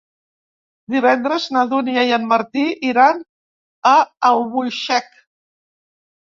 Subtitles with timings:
[0.93, 3.21] Divendres na Dúnia i en Martí iran
[3.93, 3.95] a
[4.33, 5.17] Albuixec.